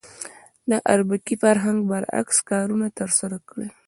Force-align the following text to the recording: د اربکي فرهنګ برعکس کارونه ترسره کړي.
د 0.69 0.71
اربکي 0.93 1.35
فرهنګ 1.43 1.79
برعکس 1.89 2.37
کارونه 2.49 2.87
ترسره 2.99 3.37
کړي. 3.49 3.67